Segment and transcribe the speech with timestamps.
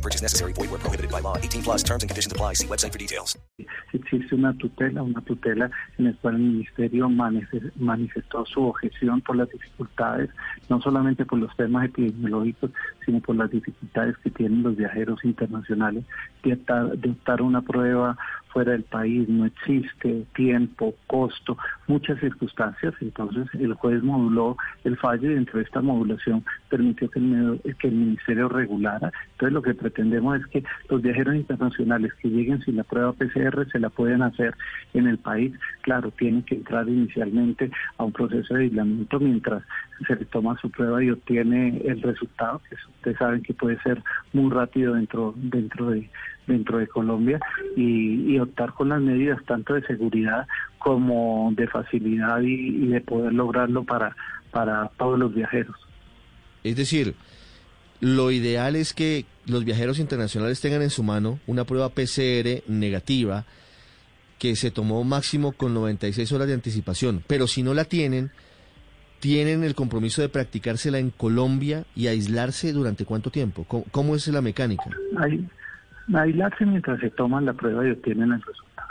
[0.00, 0.52] Purchase necessary.
[0.54, 1.36] Void where prohibited by law.
[1.36, 2.54] 18 plus terms and conditions apply.
[2.54, 3.36] See website for details.
[3.92, 9.36] Existe una tutela, una tutela en la cual el Ministerio manife- manifestó su objeción por
[9.36, 10.30] las dificultades,
[10.68, 12.70] no solamente por los temas epidemiológicos,
[13.04, 16.04] sino por las dificultades que tienen los viajeros internacionales
[16.44, 18.16] de optar, de optar una prueba
[18.52, 22.94] fuera del país, no existe tiempo, costo, muchas circunstancias.
[23.00, 27.88] Entonces el juez moduló el fallo y dentro de esta modulación permitió que el, que
[27.88, 29.12] el ministerio regulara.
[29.32, 33.68] Entonces lo que pretendemos es que los viajeros internacionales que lleguen sin la prueba PCR
[33.70, 34.54] se la pueden hacer
[34.94, 35.52] en el país.
[35.82, 39.62] Claro, tienen que entrar inicialmente a un proceso de aislamiento mientras
[40.06, 44.02] se le toma su prueba y obtiene el resultado, que ustedes saben que puede ser
[44.32, 46.08] muy rápido dentro, dentro de
[46.46, 47.38] dentro de Colombia
[47.76, 50.46] y, optar con las medidas tanto de seguridad
[50.78, 54.16] como de facilidad y, y de poder lograrlo para,
[54.50, 55.76] para todos los viajeros.
[56.64, 57.14] Es decir,
[58.00, 63.44] lo ideal es que los viajeros internacionales tengan en su mano una prueba PCR negativa
[64.38, 68.30] que se tomó máximo con 96 horas de anticipación, pero si no la tienen,
[69.20, 73.64] tienen el compromiso de practicársela en Colombia y aislarse durante cuánto tiempo?
[73.90, 74.84] ¿Cómo, es la mecánica?
[76.12, 78.88] Aislarse mientras se toman la prueba y obtienen el resultado.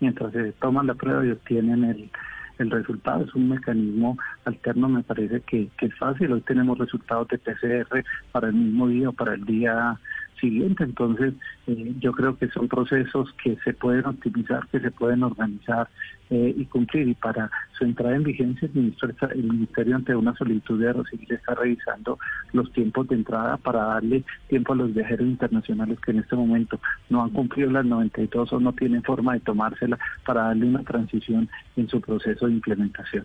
[0.00, 2.10] Mientras se toman la prueba y obtienen el,
[2.58, 3.24] el resultado.
[3.24, 6.32] Es un mecanismo alterno, me parece que, que es fácil.
[6.32, 9.98] Hoy tenemos resultados de PCR para el mismo día o para el día
[10.40, 10.84] siguiente.
[10.84, 11.34] Entonces,
[11.66, 15.88] eh, yo creo que son procesos que se pueden optimizar, que se pueden organizar
[16.30, 17.08] eh, y cumplir.
[17.08, 21.32] Y para su entrada en vigencia, el ministerio, el ministerio ante una solicitud de recibir
[21.32, 22.18] está revisando
[22.52, 26.80] los tiempos de entrada para darle tiempo a los viajeros internacionales que en este momento
[27.10, 31.48] no han cumplido las 92 o no tienen forma de tomársela para darle una transición
[31.76, 33.24] en su proceso de implementación.